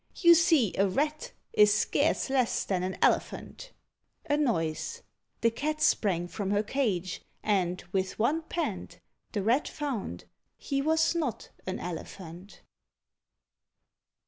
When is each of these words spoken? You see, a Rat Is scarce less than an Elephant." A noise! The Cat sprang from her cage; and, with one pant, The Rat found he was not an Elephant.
You 0.15 0.33
see, 0.33 0.73
a 0.79 0.87
Rat 0.87 1.31
Is 1.53 1.71
scarce 1.71 2.31
less 2.31 2.63
than 2.63 2.81
an 2.81 2.97
Elephant." 3.03 3.71
A 4.25 4.35
noise! 4.35 5.03
The 5.41 5.51
Cat 5.51 5.79
sprang 5.79 6.27
from 6.27 6.49
her 6.49 6.63
cage; 6.63 7.21
and, 7.43 7.83
with 7.91 8.17
one 8.17 8.41
pant, 8.41 8.99
The 9.33 9.43
Rat 9.43 9.67
found 9.67 10.25
he 10.57 10.81
was 10.81 11.13
not 11.13 11.51
an 11.67 11.77
Elephant. 11.79 12.63